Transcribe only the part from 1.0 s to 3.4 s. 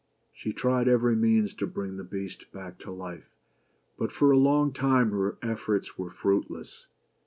means to bring the Beast back to life,